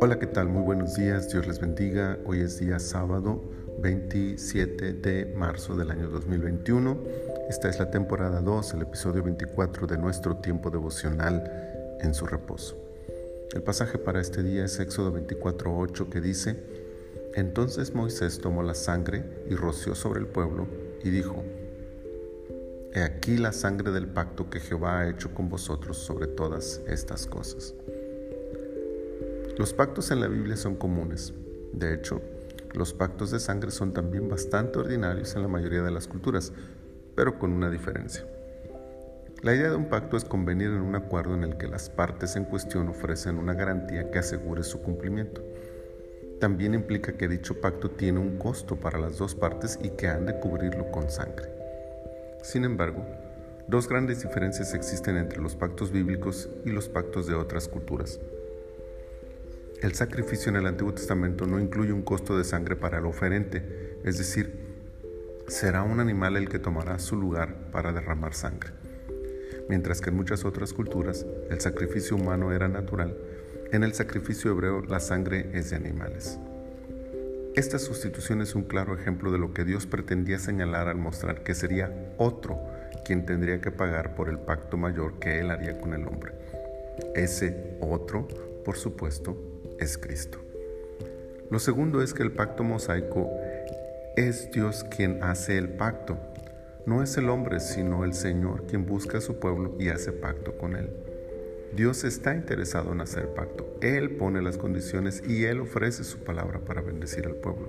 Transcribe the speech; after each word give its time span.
Hola, 0.00 0.18
¿qué 0.18 0.26
tal? 0.26 0.48
Muy 0.48 0.62
buenos 0.62 0.94
días, 0.94 1.28
Dios 1.28 1.46
les 1.46 1.60
bendiga. 1.60 2.18
Hoy 2.24 2.40
es 2.40 2.58
día 2.58 2.78
sábado 2.78 3.42
27 3.80 4.94
de 4.94 5.26
marzo 5.36 5.76
del 5.76 5.90
año 5.90 6.08
2021. 6.08 6.98
Esta 7.50 7.68
es 7.68 7.78
la 7.78 7.90
temporada 7.90 8.40
2, 8.40 8.74
el 8.74 8.82
episodio 8.82 9.22
24 9.22 9.86
de 9.86 9.98
nuestro 9.98 10.38
tiempo 10.38 10.70
devocional 10.70 11.44
en 12.00 12.14
su 12.14 12.26
reposo. 12.26 12.76
El 13.52 13.62
pasaje 13.62 13.98
para 13.98 14.22
este 14.22 14.42
día 14.42 14.64
es 14.64 14.80
Éxodo 14.80 15.12
24:8 15.12 16.08
que 16.08 16.22
dice, 16.22 16.56
Entonces 17.34 17.94
Moisés 17.94 18.38
tomó 18.38 18.62
la 18.62 18.74
sangre 18.74 19.24
y 19.50 19.54
roció 19.56 19.94
sobre 19.94 20.20
el 20.20 20.26
pueblo 20.26 20.68
y 21.02 21.10
dijo, 21.10 21.44
He 22.96 23.02
aquí 23.02 23.36
la 23.38 23.50
sangre 23.50 23.90
del 23.90 24.06
pacto 24.06 24.48
que 24.48 24.60
Jehová 24.60 25.00
ha 25.00 25.08
hecho 25.08 25.34
con 25.34 25.48
vosotros 25.48 25.98
sobre 25.98 26.28
todas 26.28 26.80
estas 26.86 27.26
cosas. 27.26 27.74
Los 29.58 29.72
pactos 29.72 30.12
en 30.12 30.20
la 30.20 30.28
Biblia 30.28 30.56
son 30.56 30.76
comunes. 30.76 31.34
De 31.72 31.92
hecho, 31.92 32.22
los 32.72 32.94
pactos 32.94 33.32
de 33.32 33.40
sangre 33.40 33.72
son 33.72 33.92
también 33.92 34.28
bastante 34.28 34.78
ordinarios 34.78 35.34
en 35.34 35.42
la 35.42 35.48
mayoría 35.48 35.82
de 35.82 35.90
las 35.90 36.06
culturas, 36.06 36.52
pero 37.16 37.36
con 37.36 37.52
una 37.52 37.68
diferencia. 37.68 38.24
La 39.42 39.56
idea 39.56 39.70
de 39.70 39.76
un 39.76 39.88
pacto 39.88 40.16
es 40.16 40.24
convenir 40.24 40.68
en 40.68 40.80
un 40.80 40.94
acuerdo 40.94 41.34
en 41.34 41.42
el 41.42 41.56
que 41.56 41.66
las 41.66 41.90
partes 41.90 42.36
en 42.36 42.44
cuestión 42.44 42.88
ofrecen 42.88 43.38
una 43.38 43.54
garantía 43.54 44.12
que 44.12 44.20
asegure 44.20 44.62
su 44.62 44.82
cumplimiento. 44.82 45.42
También 46.38 46.74
implica 46.74 47.14
que 47.14 47.26
dicho 47.26 47.60
pacto 47.60 47.90
tiene 47.90 48.20
un 48.20 48.38
costo 48.38 48.76
para 48.76 49.00
las 49.00 49.18
dos 49.18 49.34
partes 49.34 49.80
y 49.82 49.90
que 49.90 50.06
han 50.06 50.26
de 50.26 50.38
cubrirlo 50.38 50.92
con 50.92 51.10
sangre. 51.10 51.53
Sin 52.44 52.66
embargo, 52.66 53.06
dos 53.68 53.88
grandes 53.88 54.22
diferencias 54.22 54.74
existen 54.74 55.16
entre 55.16 55.40
los 55.40 55.56
pactos 55.56 55.90
bíblicos 55.90 56.50
y 56.66 56.70
los 56.72 56.90
pactos 56.90 57.26
de 57.26 57.34
otras 57.34 57.68
culturas. 57.68 58.20
El 59.80 59.94
sacrificio 59.94 60.50
en 60.50 60.56
el 60.56 60.66
Antiguo 60.66 60.92
Testamento 60.92 61.46
no 61.46 61.58
incluye 61.58 61.94
un 61.94 62.02
costo 62.02 62.36
de 62.36 62.44
sangre 62.44 62.76
para 62.76 62.98
el 62.98 63.06
oferente, 63.06 63.98
es 64.04 64.18
decir, 64.18 64.52
será 65.48 65.84
un 65.84 66.00
animal 66.00 66.36
el 66.36 66.50
que 66.50 66.58
tomará 66.58 66.98
su 66.98 67.16
lugar 67.16 67.70
para 67.72 67.94
derramar 67.94 68.34
sangre. 68.34 68.72
Mientras 69.70 70.02
que 70.02 70.10
en 70.10 70.16
muchas 70.16 70.44
otras 70.44 70.74
culturas 70.74 71.24
el 71.48 71.62
sacrificio 71.62 72.14
humano 72.14 72.52
era 72.52 72.68
natural, 72.68 73.16
en 73.72 73.84
el 73.84 73.94
sacrificio 73.94 74.50
hebreo 74.50 74.82
la 74.82 75.00
sangre 75.00 75.48
es 75.54 75.70
de 75.70 75.76
animales. 75.76 76.38
Esta 77.54 77.78
sustitución 77.78 78.42
es 78.42 78.56
un 78.56 78.64
claro 78.64 78.98
ejemplo 78.98 79.30
de 79.30 79.38
lo 79.38 79.54
que 79.54 79.64
Dios 79.64 79.86
pretendía 79.86 80.40
señalar 80.40 80.88
al 80.88 80.96
mostrar 80.96 81.44
que 81.44 81.54
sería 81.54 82.12
otro 82.16 82.58
quien 83.04 83.26
tendría 83.26 83.60
que 83.60 83.70
pagar 83.70 84.16
por 84.16 84.28
el 84.28 84.40
pacto 84.40 84.76
mayor 84.76 85.20
que 85.20 85.38
Él 85.38 85.52
haría 85.52 85.78
con 85.80 85.94
el 85.94 86.04
hombre. 86.08 86.32
Ese 87.14 87.76
otro, 87.80 88.26
por 88.64 88.76
supuesto, 88.76 89.36
es 89.78 89.96
Cristo. 89.96 90.40
Lo 91.48 91.60
segundo 91.60 92.02
es 92.02 92.12
que 92.12 92.24
el 92.24 92.32
pacto 92.32 92.64
mosaico 92.64 93.30
es 94.16 94.50
Dios 94.50 94.82
quien 94.82 95.22
hace 95.22 95.56
el 95.56 95.68
pacto. 95.68 96.18
No 96.86 97.04
es 97.04 97.16
el 97.18 97.28
hombre, 97.28 97.60
sino 97.60 98.04
el 98.04 98.14
Señor 98.14 98.66
quien 98.66 98.84
busca 98.84 99.18
a 99.18 99.20
su 99.20 99.38
pueblo 99.38 99.76
y 99.78 99.90
hace 99.90 100.10
pacto 100.10 100.58
con 100.58 100.74
él. 100.74 100.90
Dios 101.74 102.04
está 102.04 102.34
interesado 102.34 102.92
en 102.92 103.00
hacer 103.00 103.34
pacto. 103.34 103.66
Él 103.80 104.10
pone 104.10 104.42
las 104.42 104.58
condiciones 104.58 105.22
y 105.26 105.44
Él 105.44 105.60
ofrece 105.60 106.04
su 106.04 106.18
palabra 106.18 106.60
para 106.60 106.82
bendecir 106.82 107.26
al 107.26 107.34
pueblo. 107.34 107.68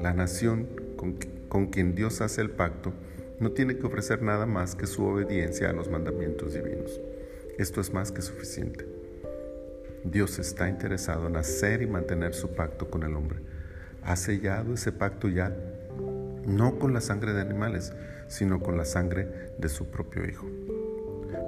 La 0.00 0.12
nación 0.12 0.68
con, 0.96 1.18
con, 1.48 1.66
quien 1.68 1.94
Dios 1.94 2.20
hace 2.20 2.40
el 2.40 2.50
pacto 2.50 2.92
no 3.40 3.52
tiene 3.52 3.76
que 3.78 3.86
ofrecer 3.86 4.22
nada 4.22 4.46
más 4.46 4.74
que 4.74 4.86
su 4.86 5.04
obediencia 5.04 5.70
a 5.70 5.72
los 5.72 5.90
mandamientos 5.90 6.54
divinos. 6.54 7.00
Esto 7.58 7.80
es 7.80 7.92
más 7.92 8.12
que 8.12 8.22
suficiente. 8.22 8.86
Dios 10.04 10.38
está 10.38 10.68
interesado 10.68 11.26
en 11.26 11.36
hacer 11.36 11.82
y 11.82 11.86
mantener 11.86 12.34
su 12.34 12.54
pacto 12.54 12.90
con 12.90 13.02
el 13.02 13.14
hombre. 13.16 13.40
Ha 14.02 14.16
sellado 14.16 14.74
ese 14.74 14.92
pacto 14.92 15.28
ya 15.28 15.54
no 16.46 16.78
con 16.78 16.94
la 16.94 17.00
sangre 17.00 17.32
de 17.32 17.40
animales, 17.40 17.92
sino 18.28 18.60
con 18.60 18.76
la 18.76 18.84
sangre 18.84 19.52
de 19.58 19.68
su 19.68 19.90
propio 19.90 20.24
Hijo. 20.24 20.46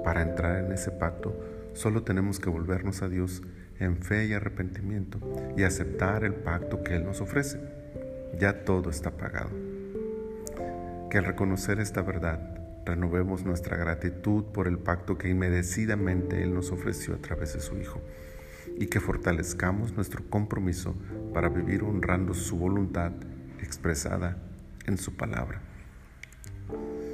Para 0.03 0.21
entrar 0.21 0.63
en 0.63 0.71
ese 0.71 0.91
pacto, 0.91 1.35
solo 1.73 2.03
tenemos 2.03 2.39
que 2.39 2.49
volvernos 2.49 3.01
a 3.01 3.09
Dios 3.09 3.41
en 3.79 3.97
fe 3.97 4.25
y 4.25 4.33
arrepentimiento 4.33 5.19
y 5.57 5.63
aceptar 5.63 6.23
el 6.23 6.33
pacto 6.33 6.83
que 6.83 6.95
Él 6.95 7.05
nos 7.05 7.21
ofrece. 7.21 7.59
Ya 8.39 8.65
todo 8.65 8.89
está 8.89 9.11
pagado. 9.11 9.51
Que 11.09 11.17
al 11.19 11.25
reconocer 11.25 11.79
esta 11.79 12.01
verdad, 12.01 12.39
renovemos 12.85 13.45
nuestra 13.45 13.77
gratitud 13.77 14.45
por 14.45 14.67
el 14.67 14.77
pacto 14.77 15.17
que 15.17 15.29
inmerecidamente 15.29 16.43
Él 16.43 16.53
nos 16.53 16.71
ofreció 16.71 17.15
a 17.15 17.17
través 17.17 17.53
de 17.53 17.61
su 17.61 17.77
Hijo 17.77 18.01
y 18.77 18.87
que 18.87 18.99
fortalezcamos 18.99 19.93
nuestro 19.93 20.23
compromiso 20.29 20.95
para 21.33 21.49
vivir 21.49 21.83
honrando 21.83 22.33
su 22.33 22.57
voluntad 22.57 23.11
expresada 23.59 24.37
en 24.85 24.97
su 24.97 25.15
palabra. 25.15 25.61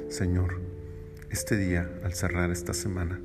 Señor, 0.08 0.60
este 1.30 1.56
día, 1.56 1.88
al 2.02 2.12
cerrar 2.12 2.50
esta 2.50 2.74
semana, 2.74 3.20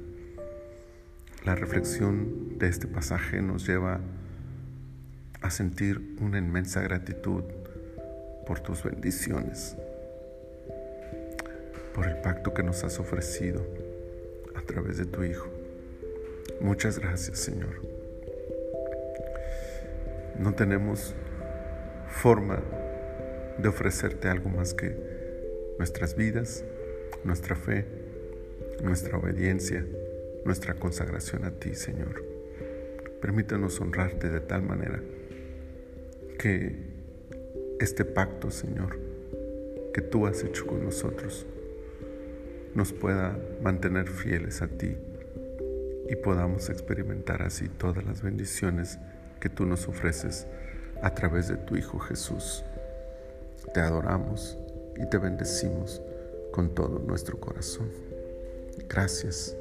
la 1.43 1.55
reflexión 1.55 2.57
de 2.59 2.67
este 2.67 2.87
pasaje 2.87 3.41
nos 3.41 3.67
lleva 3.67 3.99
a 5.41 5.49
sentir 5.49 6.15
una 6.21 6.37
inmensa 6.37 6.81
gratitud 6.81 7.43
por 8.45 8.59
tus 8.59 8.83
bendiciones, 8.83 9.75
por 11.95 12.05
el 12.05 12.17
pacto 12.17 12.53
que 12.53 12.61
nos 12.61 12.83
has 12.83 12.99
ofrecido 12.99 13.65
a 14.55 14.61
través 14.61 14.97
de 14.97 15.05
tu 15.05 15.23
Hijo. 15.23 15.49
Muchas 16.61 16.99
gracias, 16.99 17.39
Señor. 17.39 17.81
No 20.37 20.53
tenemos 20.53 21.15
forma 22.07 22.61
de 23.57 23.67
ofrecerte 23.67 24.29
algo 24.29 24.49
más 24.49 24.75
que 24.75 24.95
nuestras 25.79 26.15
vidas, 26.15 26.63
nuestra 27.25 27.55
fe, 27.55 27.85
nuestra 28.83 29.17
obediencia, 29.17 29.85
nuestra 30.45 30.75
consagración 30.75 31.43
a 31.43 31.51
ti, 31.51 31.73
Señor. 31.73 32.23
Permítanos 33.19 33.81
honrarte 33.81 34.29
de 34.29 34.39
tal 34.39 34.61
manera 34.61 35.01
que 36.37 36.75
este 37.79 38.05
pacto, 38.05 38.51
Señor, 38.51 38.99
que 39.93 40.01
tú 40.01 40.27
has 40.27 40.43
hecho 40.43 40.67
con 40.67 40.83
nosotros, 40.83 41.47
nos 42.75 42.93
pueda 42.93 43.39
mantener 43.61 44.07
fieles 44.07 44.61
a 44.61 44.67
ti 44.67 44.95
y 46.07 46.15
podamos 46.17 46.69
experimentar 46.69 47.41
así 47.41 47.67
todas 47.67 48.05
las 48.05 48.21
bendiciones 48.21 48.99
que 49.39 49.49
tú 49.49 49.65
nos 49.65 49.87
ofreces 49.87 50.45
a 51.01 51.15
través 51.15 51.47
de 51.47 51.57
tu 51.57 51.75
Hijo 51.75 51.97
Jesús. 51.97 52.63
Te 53.73 53.79
adoramos 53.79 54.59
y 54.97 55.09
te 55.09 55.17
bendecimos 55.17 56.01
con 56.55 56.69
todo 56.69 56.99
nuestro 57.05 57.37
corazón. 57.37 57.89
Gracias. 58.87 59.57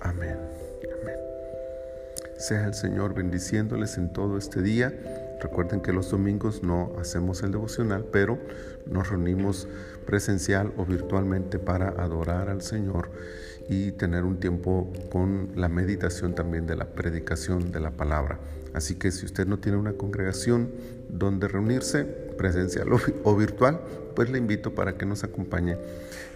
Amén. 0.00 0.36
Amén. 1.02 1.16
Sea 2.38 2.64
el 2.66 2.74
Señor 2.74 3.12
bendiciéndoles 3.12 3.98
en 3.98 4.12
todo 4.12 4.38
este 4.38 4.62
día. 4.62 4.94
Recuerden 5.42 5.80
que 5.80 5.92
los 5.92 6.08
domingos 6.12 6.62
no 6.62 6.92
hacemos 7.00 7.42
el 7.42 7.50
devocional, 7.50 8.04
pero 8.12 8.38
nos 8.86 9.10
reunimos 9.10 9.66
presencial 10.06 10.72
o 10.76 10.86
virtualmente 10.86 11.58
para 11.58 11.88
adorar 11.88 12.50
al 12.50 12.62
Señor 12.62 13.10
y 13.68 13.90
tener 13.90 14.22
un 14.22 14.38
tiempo 14.38 14.92
con 15.10 15.50
la 15.56 15.68
meditación 15.68 16.36
también 16.36 16.68
de 16.68 16.76
la 16.76 16.84
predicación 16.84 17.72
de 17.72 17.80
la 17.80 17.90
palabra. 17.90 18.38
Así 18.74 18.94
que 18.94 19.10
si 19.10 19.26
usted 19.26 19.44
no 19.44 19.58
tiene 19.58 19.76
una 19.76 19.94
congregación 19.94 20.70
donde 21.08 21.48
reunirse, 21.48 22.29
presencial 22.40 22.88
o 23.22 23.36
virtual, 23.36 23.78
pues 24.16 24.30
le 24.30 24.38
invito 24.38 24.74
para 24.74 24.94
que 24.94 25.04
nos 25.04 25.24
acompañe 25.24 25.76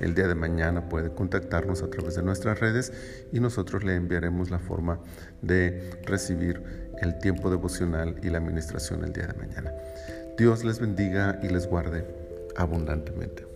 el 0.00 0.14
día 0.14 0.28
de 0.28 0.34
mañana. 0.34 0.90
Puede 0.90 1.08
contactarnos 1.08 1.82
a 1.82 1.88
través 1.88 2.16
de 2.16 2.22
nuestras 2.22 2.60
redes 2.60 2.92
y 3.32 3.40
nosotros 3.40 3.84
le 3.84 3.94
enviaremos 3.94 4.50
la 4.50 4.58
forma 4.58 5.00
de 5.40 5.92
recibir 6.04 6.62
el 7.00 7.18
tiempo 7.20 7.48
devocional 7.48 8.16
y 8.22 8.28
la 8.28 8.36
administración 8.36 9.02
el 9.02 9.14
día 9.14 9.28
de 9.28 9.32
mañana. 9.32 9.72
Dios 10.36 10.62
les 10.62 10.78
bendiga 10.78 11.40
y 11.42 11.48
les 11.48 11.66
guarde 11.66 12.04
abundantemente. 12.54 13.46